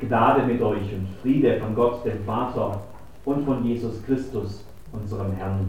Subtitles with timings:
[0.00, 2.80] Gnade mit euch und Friede von Gott, dem Vater
[3.26, 5.68] und von Jesus Christus, unserem Herrn.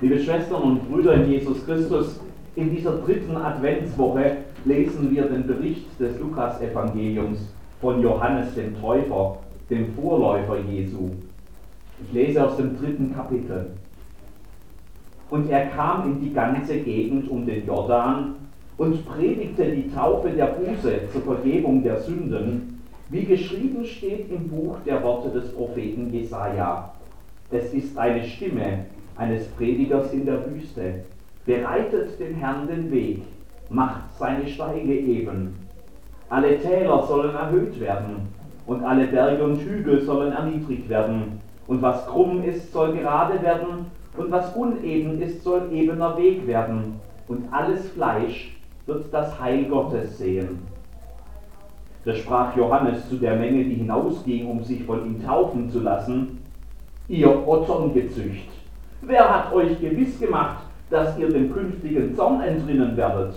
[0.00, 2.20] Liebe Schwestern und Brüder in Jesus Christus,
[2.54, 9.38] in dieser dritten Adventswoche lesen wir den Bericht des Lukas-Evangeliums von Johannes dem Täufer,
[9.70, 11.10] dem Vorläufer Jesu.
[12.06, 13.72] Ich lese aus dem dritten Kapitel.
[15.30, 18.36] Und er kam in die ganze Gegend um den Jordan
[18.78, 22.76] und predigte die Taufe der Buße zur Vergebung der Sünden
[23.08, 26.92] wie geschrieben steht im Buch der Worte des Propheten Jesaja.
[27.50, 31.04] Es ist eine Stimme eines Predigers in der Wüste.
[31.44, 33.22] Bereitet dem Herrn den Weg,
[33.70, 35.54] macht seine Steige eben.
[36.28, 38.28] Alle Täler sollen erhöht werden
[38.66, 41.40] und alle Berge und Hügel sollen erniedrigt werden.
[41.68, 43.86] Und was krumm ist, soll gerade werden
[44.16, 47.00] und was uneben ist, soll ebener Weg werden.
[47.28, 50.58] Und alles Fleisch wird das Heil Gottes sehen.
[52.06, 56.38] Da sprach Johannes zu der Menge, die hinausging, um sich von ihm taufen zu lassen,
[57.08, 58.48] ihr Otterngezücht,
[59.02, 60.58] wer hat euch gewiss gemacht,
[60.88, 63.34] dass ihr dem künftigen Zorn entrinnen werdet?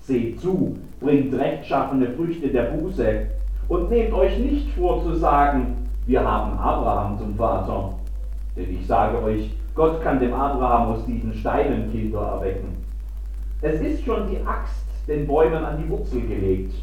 [0.00, 3.26] Seht zu, bringt rechtschaffene Früchte der Buße
[3.68, 7.94] und nehmt euch nicht vor zu sagen, wir haben Abraham zum Vater.
[8.56, 12.76] Denn ich sage euch, Gott kann dem Abraham aus diesen Steinen Kinder erwecken.
[13.62, 16.74] Es ist schon die Axt den Bäumen an die Wurzel gelegt.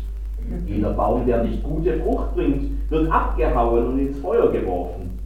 [0.65, 5.19] Jeder Baum, der nicht gute Frucht bringt, wird abgehauen und ins Feuer geworfen.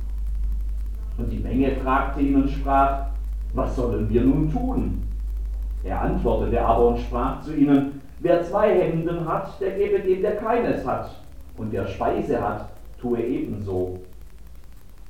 [1.17, 3.07] Und die Menge fragte ihn und sprach,
[3.53, 5.03] was sollen wir nun tun?
[5.83, 10.35] Er antwortete aber und sprach zu ihnen, wer zwei Hemden hat, der gebe dem, der
[10.38, 11.09] keines hat,
[11.57, 12.69] und der Speise hat,
[13.00, 14.00] tue ebenso.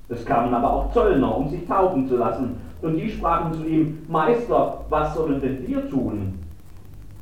[0.09, 4.05] Es kamen aber auch Zöllner, um sich taufen zu lassen, und die sprachen zu ihm,
[4.07, 6.39] Meister, was sollen denn wir tun?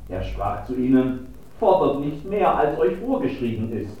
[0.08, 3.98] Er sprach zu ihnen, fordert nicht mehr, als euch vorgeschrieben ist.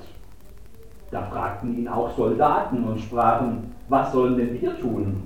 [1.10, 5.22] Da fragten ihn auch Soldaten und sprachen, was sollen denn wir tun?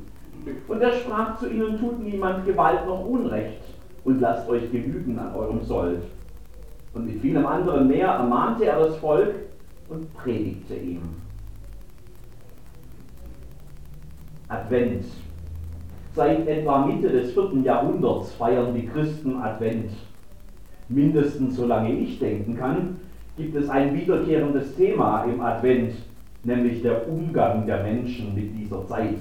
[0.67, 3.63] Und er sprach zu ihnen, tut niemand Gewalt noch Unrecht
[4.05, 6.03] und lasst euch genügen an eurem Sold.
[6.95, 9.35] Und mit vielem anderen mehr ermahnte er das Volk
[9.89, 11.03] und predigte ihm.
[14.49, 15.05] Advent.
[16.15, 19.91] Seit etwa Mitte des vierten Jahrhunderts feiern die Christen Advent
[20.89, 22.97] mindestens solange ich denken kann,
[23.37, 25.93] gibt es ein wiederkehrendes Thema im Advent,
[26.45, 29.19] nämlich der Umgang der Menschen mit dieser Zeit.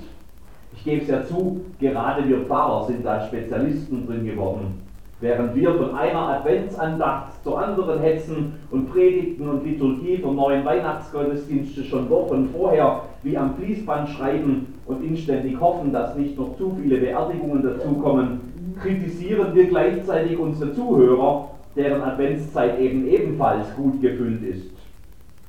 [0.76, 4.82] Ich gebe es ja zu, gerade wir Pfarrer sind da Spezialisten drin geworden.
[5.20, 11.84] Während wir von einer Adventsandacht zur anderen hetzen und Predigten und Liturgie vom neuen Weihnachtsgottesdienste
[11.84, 16.98] schon Wochen vorher wie am Fließband schreiben und inständig hoffen, dass nicht noch zu viele
[16.98, 18.42] Beerdigungen dazukommen,
[18.80, 24.72] kritisieren wir gleichzeitig unsere Zuhörer deren Adventszeit eben ebenfalls gut gefüllt ist.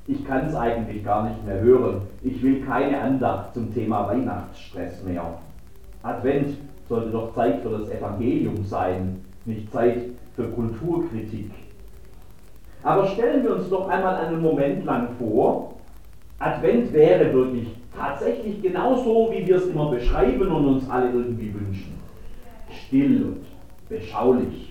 [0.06, 2.02] Ich kann es eigentlich gar nicht mehr hören.
[2.22, 5.38] Ich will keine Andacht zum Thema Weihnachtsstress mehr.
[6.02, 6.56] Advent
[6.88, 9.98] sollte doch Zeit für das Evangelium sein, nicht Zeit
[10.36, 11.50] für Kulturkritik.
[12.82, 15.74] Aber stellen wir uns doch einmal einen Moment lang vor,
[16.38, 17.68] Advent wäre wirklich
[17.98, 21.98] tatsächlich genauso, wie wir es immer beschreiben und uns alle irgendwie wünschen.
[22.70, 23.44] Still und
[23.88, 24.67] beschaulich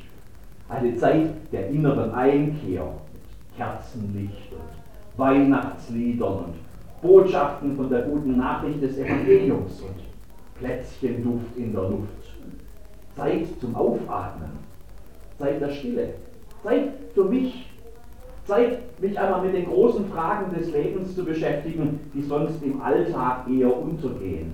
[0.69, 6.55] eine Zeit der inneren Einkehr mit Kerzenlicht und Weihnachtsliedern und
[7.01, 9.95] Botschaften von der guten Nachricht des Evangeliums und
[10.59, 12.07] Plätzchenduft in der Luft.
[13.15, 14.51] Zeit zum Aufatmen,
[15.39, 16.13] Zeit der Stille,
[16.63, 17.69] Zeit für mich,
[18.45, 23.47] Zeit, mich einmal mit den großen Fragen des Lebens zu beschäftigen, die sonst im Alltag
[23.49, 24.53] eher untergehen.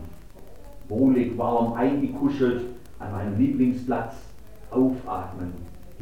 [0.88, 2.62] Wohlig warm eingekuschelt
[3.00, 4.16] an meinem Lieblingsplatz,
[4.72, 5.54] aufatmen,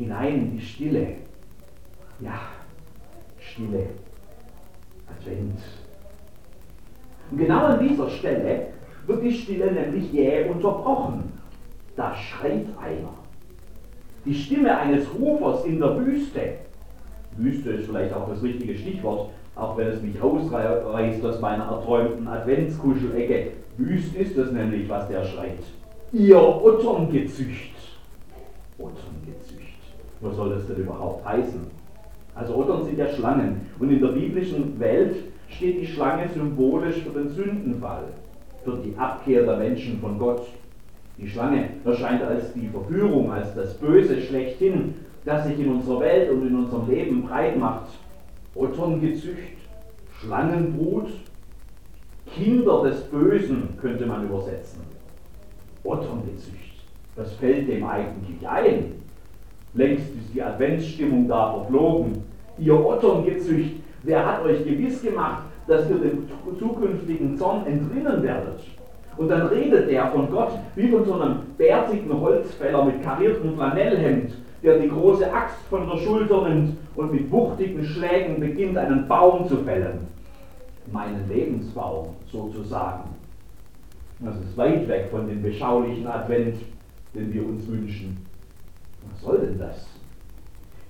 [0.01, 1.07] hinein in die Stille.
[2.19, 2.39] Ja,
[3.39, 3.87] Stille,
[5.07, 5.59] Advent.
[7.29, 8.67] Und genau an dieser Stelle
[9.05, 11.31] wird die Stille nämlich jäh unterbrochen.
[11.95, 13.13] Da schreit einer.
[14.25, 16.41] Die Stimme eines Rufers in der Wüste.
[17.37, 22.27] Wüste ist vielleicht auch das richtige Stichwort, auch wenn es mich rausreißt aus meiner erträumten
[22.27, 23.51] Adventskuschelecke.
[23.77, 25.63] Wüst ist es nämlich, was der schreit.
[26.11, 27.73] Ihr Otterngezücht.
[28.77, 29.10] Otterngezücht.
[30.21, 31.61] Was soll das denn überhaupt heißen?
[32.35, 33.61] Also Ottern sind ja Schlangen.
[33.79, 35.15] Und in der biblischen Welt
[35.49, 38.05] steht die Schlange symbolisch für den Sündenfall,
[38.63, 40.43] für die Abkehr der Menschen von Gott.
[41.17, 44.95] Die Schlange erscheint als die Verführung, als das Böse schlechthin,
[45.25, 47.89] das sich in unserer Welt und in unserem Leben breit macht.
[48.55, 49.57] Otterngezücht,
[50.19, 51.09] Schlangenbrut,
[52.35, 54.81] Kinder des Bösen könnte man übersetzen.
[55.83, 56.85] Otterngezücht,
[57.15, 59.00] das fällt dem eigentlich ein.
[59.73, 62.23] Längst ist die Adventsstimmung da verflogen.
[62.57, 66.27] Ihr Otterngezücht, Wer hat euch gewiss gemacht, dass ihr dem
[66.57, 68.61] zukünftigen Zorn entrinnen werdet?
[69.17, 74.33] Und dann redet er von Gott wie von so einem bärtigen Holzfäller mit kariertem Flanellhemd,
[74.63, 79.47] der die große Axt von der Schulter nimmt und mit wuchtigen Schlägen beginnt, einen Baum
[79.47, 80.07] zu fällen.
[80.91, 83.09] Meinen Lebensbaum sozusagen.
[84.19, 86.55] Das ist weit weg von dem beschaulichen Advent,
[87.13, 88.17] den wir uns wünschen.
[89.09, 89.87] Was soll denn das?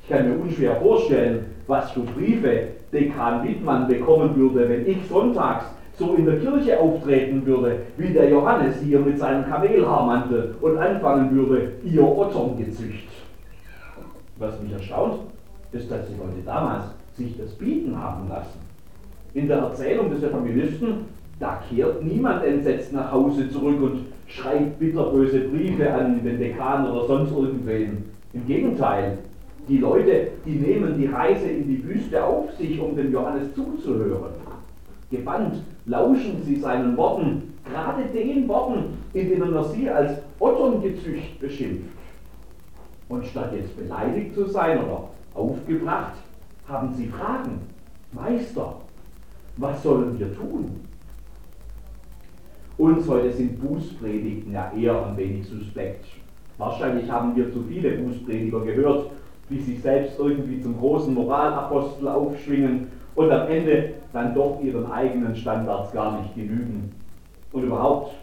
[0.03, 5.65] Ich kann mir unschwer vorstellen, was für Briefe Dekan Wittmann bekommen würde, wenn ich sonntags
[5.97, 11.31] so in der Kirche auftreten würde, wie der Johannes hier mit seinem Kamelhaarmantel und anfangen
[11.31, 13.07] würde, ihr Otterngezücht.
[14.37, 15.19] Was mich erstaunt,
[15.71, 16.85] ist, dass die Leute damals
[17.15, 18.59] sich das bieten haben lassen.
[19.33, 21.05] In der Erzählung des Evangelisten,
[21.41, 27.07] da kehrt niemand entsetzt nach Hause zurück und schreibt bitterböse Briefe an den Dekan oder
[27.07, 28.05] sonst irgendwen.
[28.33, 29.17] Im Gegenteil,
[29.67, 34.33] die Leute, die nehmen die Reise in die Wüste auf sich, um dem Johannes zuzuhören.
[35.09, 35.55] Gebannt
[35.87, 41.97] lauschen sie seinen Worten, gerade den Worten, in denen er sie als Otterngezücht beschimpft.
[43.09, 46.13] Und statt jetzt beleidigt zu sein oder aufgebracht,
[46.67, 47.59] haben sie Fragen.
[48.13, 48.75] Meister,
[49.57, 50.90] was sollen wir tun?
[52.81, 56.03] Uns heute sind Bußpredigten ja eher ein wenig suspekt.
[56.57, 59.11] Wahrscheinlich haben wir zu viele Bußprediger gehört,
[59.51, 65.35] die sich selbst irgendwie zum großen Moralapostel aufschwingen und am Ende dann doch ihren eigenen
[65.35, 66.91] Standards gar nicht genügen.
[67.51, 68.15] Und überhaupt,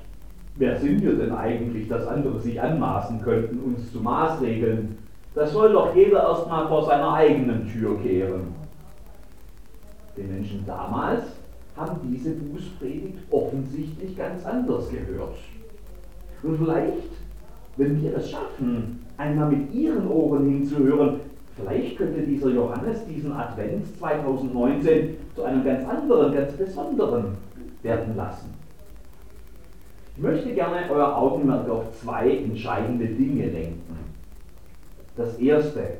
[0.56, 4.98] wer sind wir denn eigentlich, dass andere sich anmaßen könnten, uns zu maßregeln?
[5.36, 8.56] Das soll doch jeder erstmal vor seiner eigenen Tür kehren.
[10.16, 11.37] Die Menschen damals
[11.78, 15.36] haben diese Bußpredigt offensichtlich ganz anders gehört.
[16.42, 17.10] Und vielleicht,
[17.76, 21.20] wenn wir es schaffen, einmal mit ihren Ohren hinzuhören,
[21.56, 27.36] vielleicht könnte dieser Johannes diesen Advent 2019 zu einem ganz anderen, ganz besonderen
[27.82, 28.54] werden lassen.
[30.16, 33.96] Ich möchte gerne euer Augenmerk auf zwei entscheidende Dinge lenken.
[35.16, 35.98] Das erste,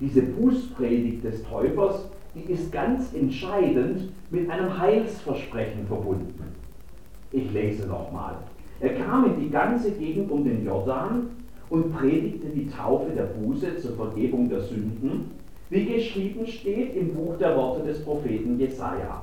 [0.00, 6.34] diese Bußpredigt des Täufers, die ist ganz entscheidend mit einem Heilsversprechen verbunden.
[7.32, 8.36] Ich lese nochmal.
[8.80, 11.30] Er kam in die ganze Gegend um den Jordan
[11.68, 15.30] und predigte die Taufe der Buße zur Vergebung der Sünden,
[15.70, 19.22] wie geschrieben steht im Buch der Worte des Propheten Jesaja.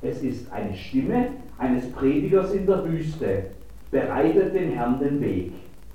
[0.00, 1.28] Es ist eine Stimme
[1.58, 3.44] eines Predigers in der Wüste,
[3.90, 5.52] bereitet den Herrn den Weg,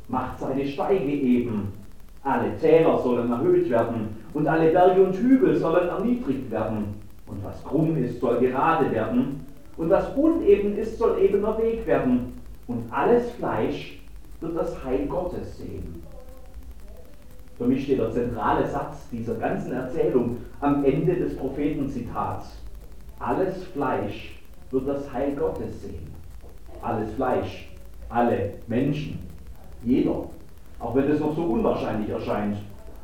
[0.07, 1.73] macht seine Steige eben.
[2.27, 6.95] Alle Täler sollen erhöht werden und alle Berge und Hügel sollen erniedrigt werden.
[7.25, 9.45] Und was krumm ist, soll gerade werden.
[9.77, 12.33] Und was uneben ist, soll ebener Weg werden.
[12.67, 14.01] Und alles Fleisch
[14.41, 16.03] wird das Heil Gottes sehen.
[17.57, 22.61] Für mich steht der zentrale Satz dieser ganzen Erzählung am Ende des Prophetenzitats.
[23.19, 24.37] Alles Fleisch
[24.71, 26.13] wird das Heil Gottes sehen.
[26.81, 27.69] Alles Fleisch,
[28.09, 29.17] alle Menschen,
[29.81, 30.25] jeder,
[30.79, 32.57] auch wenn es noch so unwahrscheinlich erscheint.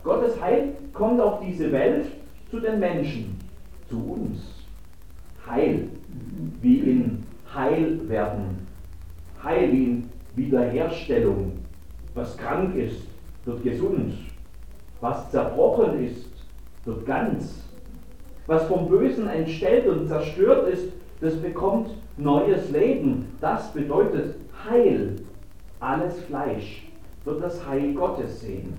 [0.03, 2.05] Gottes Heil kommt auf diese Welt
[2.51, 3.37] zu den Menschen,
[3.89, 4.39] zu uns.
[5.49, 5.87] Heil,
[6.61, 7.23] wie in
[7.53, 8.67] Heil werden.
[9.43, 11.53] Heil wie in Wiederherstellung.
[12.13, 13.07] Was krank ist,
[13.45, 14.13] wird gesund.
[15.01, 16.29] Was zerbrochen ist,
[16.85, 17.63] wird ganz.
[18.45, 20.91] Was vom Bösen entstellt und zerstört ist,
[21.21, 23.27] das bekommt neues Leben.
[23.41, 25.15] Das bedeutet Heil.
[25.79, 26.83] Alles Fleisch
[27.25, 28.73] wird das Heil Gottes sehen.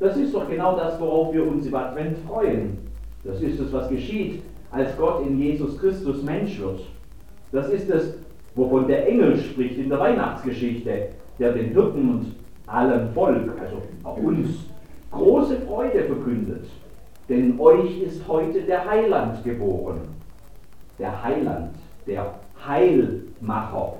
[0.00, 2.78] Das ist doch genau das, worauf wir uns im Advent freuen.
[3.22, 6.80] Das ist es, was geschieht, als Gott in Jesus Christus Mensch wird.
[7.52, 8.14] Das ist es,
[8.54, 11.08] wovon der Engel spricht in der Weihnachtsgeschichte,
[11.38, 12.34] der den Hirten und
[12.66, 14.66] allem Volk, also auch uns,
[15.10, 16.66] große Freude verkündet.
[17.28, 20.00] Denn euch ist heute der Heiland geboren.
[20.98, 21.74] Der Heiland,
[22.06, 22.34] der
[22.66, 23.94] Heilmacher,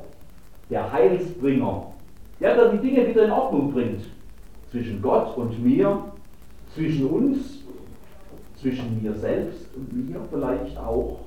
[0.70, 1.93] der Heilsbringer,
[2.40, 4.02] der, der die Dinge wieder in Ordnung bringt.
[4.70, 6.04] Zwischen Gott und mir,
[6.74, 7.62] zwischen uns,
[8.60, 11.20] zwischen mir selbst und mir vielleicht auch.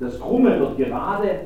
[0.00, 1.40] Das Krumme wird gerade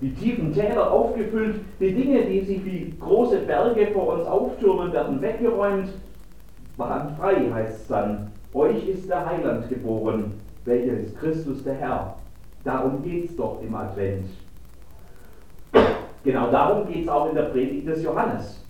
[0.00, 5.22] die tiefen Täler aufgefüllt, die Dinge, die sich wie große Berge vor uns auftürmen, werden
[5.22, 5.90] weggeräumt.
[6.76, 10.32] Brandfrei heißt es dann, euch ist der Heiland geboren,
[10.64, 12.16] welcher ist Christus der Herr.
[12.64, 14.26] Darum geht es doch im Advent.
[16.24, 18.64] Genau darum geht es auch in der Predigt des Johannes.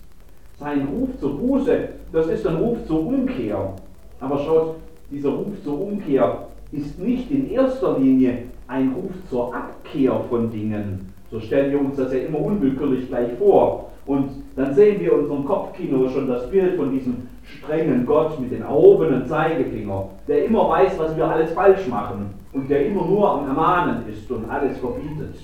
[0.59, 3.75] Sein Ruf zur Buße, das ist ein Ruf zur Umkehr.
[4.21, 4.77] Aber schaut,
[5.11, 11.13] dieser Ruf zur Umkehr ist nicht in erster Linie ein Ruf zur Abkehr von Dingen,
[11.33, 13.89] so stellen wir uns das ja immer unwillkürlich gleich vor.
[14.05, 18.53] Und dann sehen wir in unserem Kopfkino schon das Bild von diesem strengen Gott mit
[18.53, 23.31] dem erhobenen Zeigefinger, der immer weiß, was wir alles falsch machen und der immer nur
[23.31, 25.37] am Ermahnen ist und alles verbietet.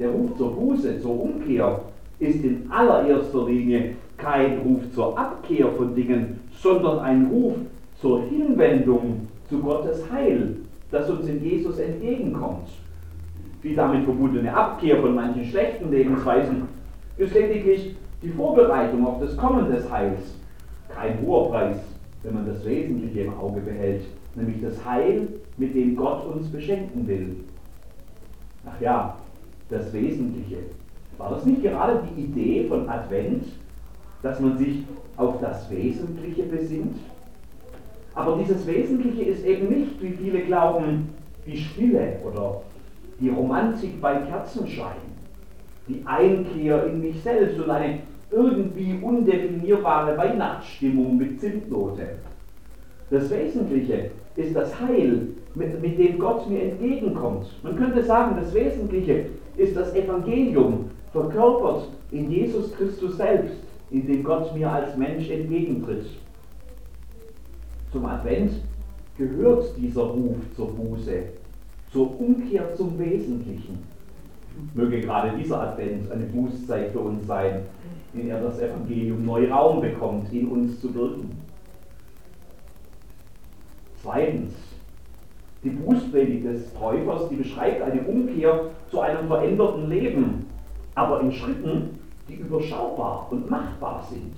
[0.00, 1.82] Der Ruf zur Buße, zur Umkehr
[2.18, 7.54] ist in allererster Linie kein Ruf zur Abkehr von Dingen, sondern ein Ruf
[8.00, 10.56] zur Hinwendung zu Gottes Heil,
[10.90, 12.68] das uns in Jesus entgegenkommt.
[13.62, 16.62] Die damit verbundene Abkehr von manchen schlechten Lebensweisen
[17.18, 20.34] ist lediglich die Vorbereitung auf das Kommen des Heils.
[20.88, 21.76] Kein hoher Preis,
[22.22, 24.04] wenn man das Wesentliche im Auge behält,
[24.34, 25.28] nämlich das Heil,
[25.58, 27.36] mit dem Gott uns beschenken will.
[28.66, 29.16] Ach ja,
[29.70, 30.58] das Wesentliche.
[31.18, 33.44] War das nicht gerade die Idee von Advent,
[34.22, 34.84] dass man sich
[35.16, 36.96] auf das Wesentliche besinnt?
[38.14, 41.10] Aber dieses Wesentliche ist eben nicht, wie viele glauben,
[41.46, 42.62] die Stille oder
[43.20, 44.96] die Romantik bei Kerzenschein,
[45.88, 48.00] die Einkehr in mich selbst und eine
[48.30, 52.18] irgendwie undefinierbare Weihnachtsstimmung mit Zimtnote.
[53.10, 57.46] Das Wesentliche ist das Heil, mit, mit dem Gott mir entgegenkommt.
[57.62, 59.26] Man könnte sagen, das Wesentliche
[59.56, 63.56] ist das Evangelium, verkörpert in Jesus Christus selbst,
[63.90, 66.06] in dem Gott mir als Mensch entgegentritt.
[67.92, 68.52] Zum Advent
[69.18, 71.24] gehört dieser Ruf zur Buße,
[71.92, 73.78] zur Umkehr zum Wesentlichen.
[74.74, 77.62] Möge gerade dieser Advent eine Bußzeit für uns sein,
[78.14, 81.30] in der das Evangelium neu Raum bekommt, in uns zu wirken.
[84.02, 84.54] Zweitens,
[85.62, 90.46] die Bußpredigt des Täufers, die beschreibt eine Umkehr zu einem veränderten Leben,
[90.94, 91.98] aber in Schritten,
[92.28, 94.34] die überschaubar und machbar sind.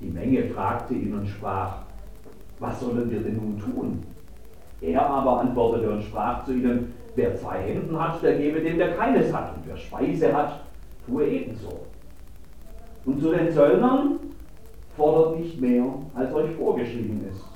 [0.00, 1.82] Die Menge fragte ihn und sprach,
[2.58, 4.02] was sollen wir denn nun tun?
[4.80, 8.96] Er aber antwortete und sprach zu ihnen, wer zwei Händen hat, der gebe dem, der
[8.96, 10.60] keines hat, und wer Speise hat,
[11.06, 11.80] tue ebenso.
[13.04, 14.18] Und zu den Zöllnern
[14.96, 17.49] fordert nicht mehr, als euch vorgeschrieben ist.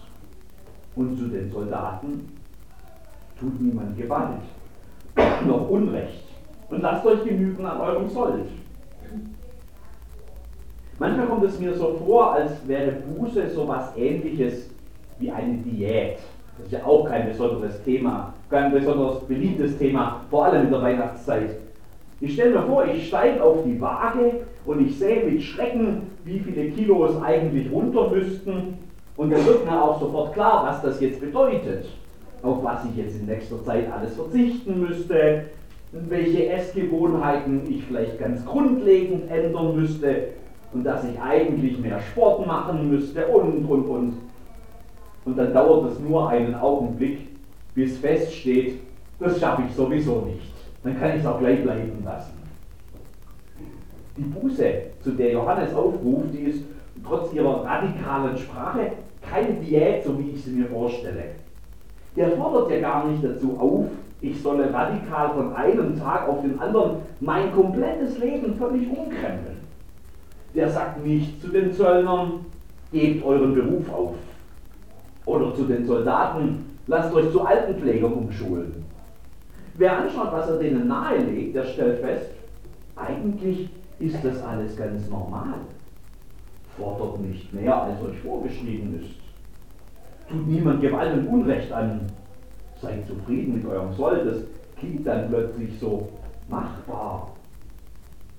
[0.96, 2.28] Und zu den Soldaten
[3.38, 4.42] tut niemand Gewalt,
[5.46, 6.24] noch Unrecht,
[6.70, 8.46] und lasst euch genügen an eurem Sold.
[10.98, 14.70] Manchmal kommt es mir so vor, als wäre Buße so etwas ähnliches
[15.18, 16.18] wie eine Diät.
[16.56, 20.82] Das ist ja auch kein besonderes Thema, kein besonders beliebtes Thema, vor allem in der
[20.82, 21.56] Weihnachtszeit.
[22.20, 26.38] Ich stelle mir vor, ich steige auf die Waage und ich sehe mit Schrecken, wie
[26.38, 28.78] viele Kilos eigentlich runter müssten.
[29.16, 31.86] Und dann wird mir auch sofort klar, was das jetzt bedeutet.
[32.42, 35.44] Auf was ich jetzt in nächster Zeit alles verzichten müsste,
[35.92, 40.28] welche Essgewohnheiten ich vielleicht ganz grundlegend ändern müsste
[40.72, 44.14] und dass ich eigentlich mehr Sport machen müsste und, und, und.
[45.24, 47.28] Und dann dauert es nur einen Augenblick,
[47.74, 48.80] bis feststeht,
[49.18, 50.52] das schaffe ich sowieso nicht.
[50.82, 52.32] Dann kann ich es auch gleich bleiben lassen.
[54.16, 56.64] Die Buße, zu der Johannes aufruft, die ist
[57.06, 58.92] trotz ihrer radikalen Sprache
[59.22, 61.24] keine Diät, so wie ich sie mir vorstelle.
[62.16, 63.86] Der fordert ja gar nicht dazu auf,
[64.20, 69.58] ich solle radikal von einem Tag auf den anderen mein komplettes Leben völlig umkrempeln.
[70.54, 72.46] Der sagt nicht zu den Zöllnern,
[72.92, 74.14] gebt euren Beruf auf.
[75.26, 78.84] Oder zu den Soldaten, lasst euch zu Altenpflegern umschulen.
[79.76, 82.30] Wer anschaut, was er denen nahelegt, der stellt fest,
[82.96, 83.68] eigentlich
[83.98, 85.54] ist das alles ganz normal.
[86.76, 89.14] Fordert nicht mehr, als euch vorgeschrieben ist.
[90.28, 92.00] Tut niemand Gewalt und Unrecht an.
[92.80, 94.24] Seid zufrieden mit eurem Soll.
[94.24, 94.38] Das
[94.78, 96.08] klingt dann plötzlich so
[96.48, 97.32] machbar.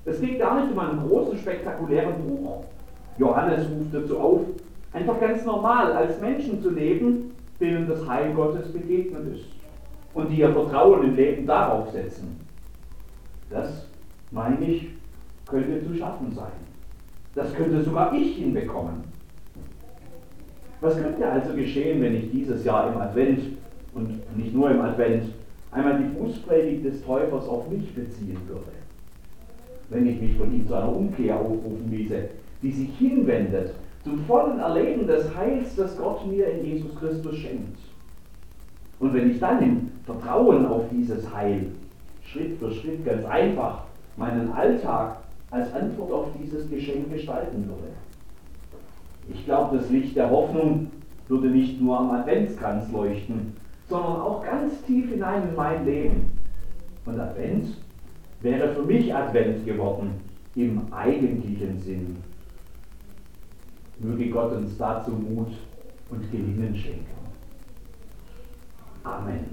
[0.04, 2.64] Es geht gar nicht um einen großen, spektakulären Buch.
[3.18, 4.42] Johannes ruft dazu auf,
[4.94, 9.46] einfach ganz normal als Menschen zu leben, denen das Heil Gottes begegnet ist
[10.14, 12.40] und die ihr Vertrauen im Leben darauf setzen.
[13.50, 13.88] Das,
[14.32, 14.90] meine ich,
[15.48, 16.52] könnte zu schaffen sein.
[17.36, 19.04] Das könnte sogar ich hinbekommen.
[20.82, 23.42] Was könnte also geschehen, wenn ich dieses Jahr im Advent
[23.94, 25.34] und nicht nur im Advent
[25.72, 28.72] einmal die Bußpredigt des Täufers auf mich beziehen würde?
[29.90, 32.30] Wenn ich mich von ihm zu einer Umkehr aufrufen ließe,
[32.62, 33.74] die sich hinwendet
[34.04, 37.78] zum vollen Erleben des Heils, das Gott mir in Jesus Christus schenkt.
[39.00, 41.68] Und wenn ich dann im Vertrauen auf dieses Heil
[42.24, 43.84] Schritt für Schritt ganz einfach
[44.18, 45.18] meinen Alltag
[45.56, 47.94] als Antwort auf dieses Geschenk gestalten würde.
[49.34, 50.92] Ich glaube, das Licht der Hoffnung
[51.28, 53.54] würde nicht nur am Adventskranz leuchten,
[53.90, 56.32] sondern auch ganz tief hinein in mein Leben.
[57.06, 57.78] Und Advent
[58.42, 60.12] wäre für mich Advent geworden
[60.56, 62.18] im eigentlichen Sinn.
[64.00, 65.52] Möge Gott uns dazu Mut
[66.10, 67.06] und Gelingen schenken.
[69.04, 69.46] Amen.